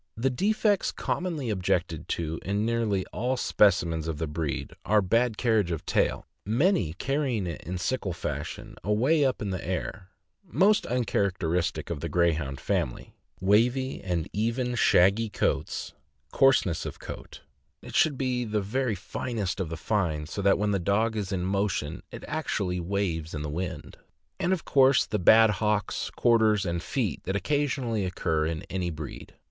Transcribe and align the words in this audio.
The 0.17 0.31
defects 0.31 0.91
commonly 0.91 1.51
objected 1.51 2.07
to 2.07 2.39
in 2.41 2.65
nearly 2.65 3.05
all 3.13 3.37
specimens 3.37 4.07
of 4.07 4.17
the 4.17 4.25
breed 4.25 4.73
are 4.83 4.99
bad 4.99 5.37
carriage 5.37 5.69
of 5.69 5.85
tail, 5.85 6.25
many 6.43 6.93
carrying 6.93 7.45
it 7.45 7.61
in 7.61 7.77
sickle 7.77 8.11
fashion 8.11 8.73
away 8.83 9.23
up 9.23 9.43
in 9.43 9.51
the 9.51 9.63
air— 9.63 10.09
most 10.43 10.87
un 10.87 11.03
characteristic 11.05 11.91
of 11.91 11.99
the 11.99 12.09
Greyhound 12.09 12.59
family; 12.59 13.13
wavy 13.39 14.01
and 14.03 14.27
even 14.33 14.73
shaggy 14.73 15.29
coats, 15.29 15.93
coarseness 16.31 16.83
of 16.83 16.97
coat 16.97 17.41
(it 17.83 17.93
should 17.93 18.17
be 18.17 18.43
the 18.43 18.59
very 18.59 18.95
finest 18.95 19.59
of 19.59 19.69
the 19.69 19.77
fine, 19.77 20.25
so 20.25 20.41
that 20.41 20.57
when 20.57 20.71
the 20.71 20.79
dog 20.79 21.15
is 21.15 21.31
in 21.31 21.43
motion 21.45 22.01
it 22.09 22.23
actually 22.27 22.79
waves 22.79 23.35
in 23.35 23.43
the 23.43 23.49
wind), 23.51 23.97
and 24.39 24.51
of 24.51 24.65
course 24.65 25.05
the 25.05 25.19
bad 25.19 25.51
hocks, 25.51 26.09
quarters, 26.09 26.65
and 26.65 26.81
feet 26.81 27.21
that 27.25 27.35
occasionally 27.35 28.03
occur 28.03 28.47
in 28.47 28.63
any 28.67 28.89
breed. 28.89 29.35